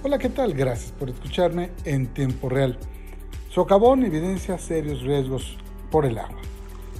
Hola, 0.00 0.16
¿qué 0.16 0.28
tal? 0.28 0.54
Gracias 0.54 0.92
por 0.92 1.10
escucharme 1.10 1.72
en 1.84 2.06
tiempo 2.06 2.48
real. 2.48 2.78
Socavón 3.50 4.04
evidencia 4.04 4.56
serios 4.56 5.02
riesgos 5.02 5.56
por 5.90 6.06
el 6.06 6.18
agua. 6.18 6.38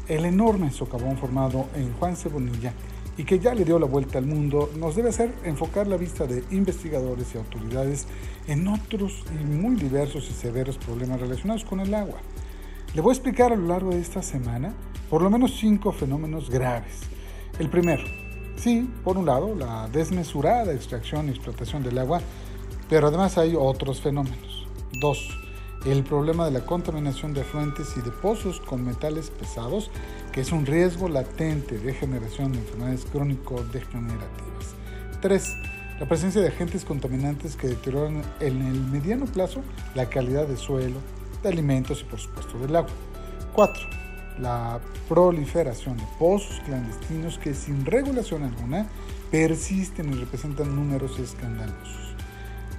El 0.09 0.25
enorme 0.25 0.73
socavón 0.73 1.17
formado 1.17 1.69
en 1.77 1.93
Juan 1.93 2.17
Cebonilla 2.17 2.73
y 3.17 3.23
que 3.23 3.39
ya 3.39 3.55
le 3.55 3.65
dio 3.65 3.79
la 3.79 3.87
vuelta 3.87 4.19
al 4.19 4.27
mundo 4.27 4.69
nos 4.77 4.97
debe 4.97 5.11
hacer 5.11 5.33
enfocar 5.45 5.87
la 5.87 5.97
vista 5.97 6.27
de 6.27 6.43
investigadores 6.51 7.33
y 7.33 7.39
autoridades 7.39 8.09
en 8.49 8.67
otros 8.67 9.25
y 9.33 9.45
muy 9.45 9.77
diversos 9.77 10.29
y 10.29 10.33
severos 10.33 10.77
problemas 10.77 11.21
relacionados 11.21 11.65
con 11.65 11.79
el 11.79 11.95
agua. 11.95 12.19
Le 12.95 13.01
voy 13.01 13.13
a 13.13 13.15
explicar 13.15 13.53
a 13.53 13.57
lo 13.57 13.69
largo 13.69 13.91
de 13.91 14.01
esta 14.01 14.23
semana 14.23 14.75
por 15.09 15.23
lo 15.23 15.31
menos 15.31 15.57
cinco 15.57 15.93
fenómenos 15.93 16.51
graves. 16.51 16.99
El 17.61 17.71
primero, 17.71 18.03
sí, 18.57 18.91
por 19.05 19.17
un 19.17 19.27
lado, 19.27 19.55
la 19.55 19.89
desmesurada 19.89 20.73
extracción 20.73 21.29
y 21.29 21.31
explotación 21.31 21.85
del 21.85 21.99
agua 21.99 22.21
pero 22.89 23.09
además 23.09 23.39
hay 23.39 23.55
otros 23.57 24.01
fenómenos. 24.01 24.67
Dos, 25.01 25.29
el 25.85 26.03
problema 26.03 26.45
de 26.45 26.51
la 26.51 26.67
contaminación 26.67 27.35
de 27.35 27.43
afluentes 27.43 27.97
y 27.97 28.01
de 28.01 28.11
pozos 28.11 28.61
con 28.61 28.85
metales 28.85 29.31
pesados, 29.31 29.91
que 30.33 30.41
es 30.41 30.53
un 30.53 30.67
riesgo 30.67 31.09
latente 31.09 31.79
de 31.79 31.95
generación 31.95 32.53
de 32.53 32.59
enfermedades 32.59 33.07
crónico-degenerativas. 33.07 34.75
Tres, 35.21 35.55
la 36.01 36.07
presencia 36.07 36.41
de 36.41 36.49
agentes 36.49 36.85
contaminantes 36.85 37.57
que 37.57 37.69
deterioran 37.69 38.23
en 38.41 38.63
el 38.63 38.81
mediano 38.81 39.27
plazo 39.27 39.63
la 39.95 40.09
calidad 40.09 40.47
del 40.47 40.57
suelo, 40.59 40.99
de 41.43 41.49
alimentos 41.49 42.01
y 42.01 42.05
por 42.05 42.19
supuesto 42.19 42.59
del 42.59 42.77
agua. 42.77 42.91
Cuatro, 43.53 43.83
la 44.39 44.81
proliferación 45.09 45.97
de 45.97 46.05
pozos 46.19 46.61
clandestinos 46.65 47.39
que 47.39 47.55
sin 47.55 47.85
regulación 47.85 48.45
alguna 48.45 48.87
persisten 49.31 50.13
y 50.13 50.17
representan 50.17 50.75
números 50.75 51.19
escandalosos. 51.19 52.15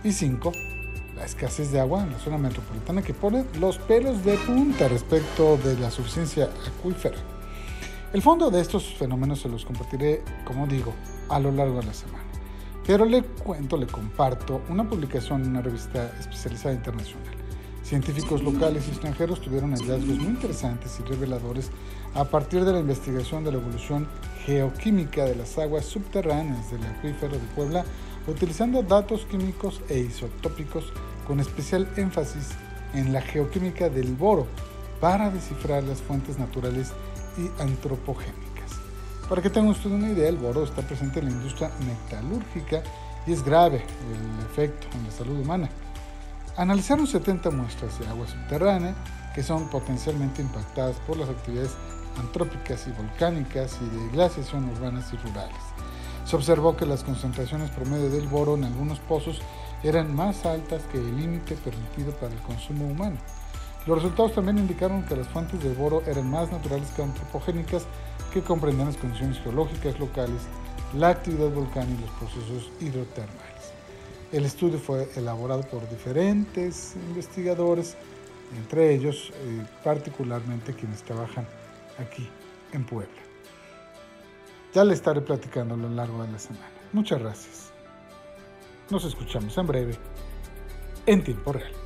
Y 0.03 0.13
5. 0.13 0.52
La 1.17 1.26
escasez 1.26 1.72
de 1.72 1.80
agua 1.81 2.03
en 2.03 2.11
la 2.11 2.19
zona 2.19 2.38
metropolitana 2.38 3.02
que 3.02 3.14
pone 3.14 3.44
los 3.59 3.78
pelos 3.78 4.23
de 4.23 4.38
punta 4.38 4.88
respecto 4.88 5.58
de 5.58 5.78
la 5.78 5.91
suficiencia 5.91 6.50
acuífera. 6.66 7.17
El 8.14 8.22
fondo 8.22 8.50
de 8.50 8.61
estos 8.61 8.95
fenómenos 8.95 9.41
se 9.41 9.50
los 9.50 9.66
compartiré, 9.66 10.23
como 10.45 10.67
digo, 10.67 10.94
a 11.28 11.39
lo 11.39 11.52
largo 11.52 11.81
de 11.81 11.88
la 11.88 11.94
semana. 11.94 12.23
Pero 12.88 13.06
le 13.06 13.23
cuento, 13.23 13.75
le 13.75 13.88
comparto 13.88 14.61
una 14.69 14.88
publicación 14.88 15.44
en 15.44 15.50
una 15.50 15.61
revista 15.61 16.11
especializada 16.17 16.73
internacional. 16.73 17.36
Científicos 17.90 18.44
locales 18.44 18.86
y 18.86 18.92
extranjeros 18.92 19.42
tuvieron 19.42 19.72
hallazgos 19.72 20.20
muy 20.20 20.28
interesantes 20.28 21.00
y 21.00 21.09
reveladores 21.09 21.72
a 22.14 22.23
partir 22.23 22.64
de 22.64 22.72
la 22.72 22.81
investigación 22.81 23.44
de 23.44 23.52
la 23.52 23.58
evolución 23.58 24.08
geoquímica 24.46 25.26
de 25.26 25.36
las 25.36 25.58
aguas 25.58 25.86
subterráneas 25.86 26.70
del 26.70 26.86
acuífero 26.86 27.34
de 27.34 27.48
Puebla 27.56 27.84
utilizando 28.28 28.84
datos 28.84 29.26
químicos 29.26 29.81
e 29.90 29.98
isotópicos 30.02 30.94
con 31.26 31.40
especial 31.40 31.90
énfasis 31.98 32.50
en 32.94 33.12
la 33.12 33.22
geoquímica 33.22 33.90
del 33.90 34.14
boro 34.14 34.46
para 35.02 35.31
descifrar 35.31 35.84
las 35.84 36.00
fuentes 36.00 36.38
naturales 36.38 36.92
y 37.40 37.59
antropogénicas. 37.59 38.70
Para 39.28 39.42
que 39.42 39.50
tengan 39.50 39.72
ustedes 39.72 39.96
una 39.96 40.12
idea, 40.12 40.30
el 40.30 40.38
boro 40.38 40.64
está 40.64 40.84
presente 40.84 41.22
en 41.22 41.26
la 41.26 41.31
industria 41.31 41.72
metalúrgica 41.88 42.84
y 43.26 43.34
es 43.34 43.44
grave 43.44 43.78
el 43.78 44.46
efecto 44.46 44.86
en 44.96 45.06
la 45.06 45.12
salud 45.12 45.40
humana. 45.40 45.72
Analizaron 46.60 47.08
70 47.08 47.52
muestras 47.52 47.98
de 48.00 48.08
agua 48.08 48.28
subterránea 48.28 48.94
que 49.34 49.44
son 49.44 49.70
potencialmente 49.70 50.42
impactadas 50.42 50.98
por 51.08 51.16
las 51.16 51.30
actividades 51.30 51.78
antrópicas 52.20 52.86
y 52.86 52.92
volcánicas 52.92 53.78
y 53.82 53.86
de 53.86 54.10
glaciación 54.10 54.68
urbanas 54.68 55.14
y 55.14 55.16
rurales. 55.26 55.56
Se 56.26 56.36
observó 56.36 56.76
que 56.76 56.86
las 56.86 57.06
concentraciones 57.06 57.70
promedio 57.70 58.10
del 58.10 58.28
boro 58.28 58.56
en 58.56 58.66
algunos 58.66 59.00
pozos 59.00 59.40
eran 59.84 60.14
más 60.14 60.46
altas 60.46 60.82
que 60.92 60.98
el 60.98 61.16
límite 61.16 61.56
permitido 61.56 62.12
para 62.18 62.34
el 62.34 62.42
consumo 62.42 62.88
humano. 62.88 63.16
Los 63.88 64.00
resultados 64.04 64.36
también 64.36 64.58
indicaron 64.58 65.04
que 65.04 65.16
las 65.16 65.30
fuentes 65.30 65.64
de 65.64 65.74
boro 65.74 66.03
eran 66.08 66.30
más 66.30 66.52
naturales 66.52 66.90
que 66.90 67.03
antropogénicas 67.03 67.86
que 68.34 68.42
comprendían 68.42 68.88
las 68.88 68.98
condiciones 68.98 69.40
geológicas 69.40 69.98
locales, 69.98 70.42
la 70.94 71.08
actividad 71.08 71.52
volcánica 71.52 72.02
y 72.02 72.06
los 72.06 72.12
procesos 72.18 72.69
hidrotermales. 72.81 73.78
El 74.31 74.45
estudio 74.45 74.78
fue 74.78 75.09
elaborado 75.16 75.63
por 75.63 75.90
diferentes 75.90 76.95
investigadores, 77.09 77.97
entre 78.56 78.94
ellos 78.94 79.31
eh, 79.34 79.66
particularmente 79.84 80.73
quienes 80.73 81.01
trabajan 81.01 81.47
aquí 81.97 82.29
en 82.72 82.85
Puebla. 82.85 83.22
Ya 84.73 84.84
le 84.84 84.94
estaré 84.94 85.22
platicando 85.22 85.73
a 85.73 85.78
lo 85.78 85.89
largo 85.89 86.23
de 86.23 86.31
la 86.31 86.38
semana. 86.38 86.69
Muchas 86.94 87.19
gracias. 87.19 87.72
Nos 88.91 89.03
escuchamos 89.03 89.57
en 89.57 89.66
breve, 89.66 89.95
en 91.07 91.23
tiempo 91.23 91.53
real. 91.53 91.78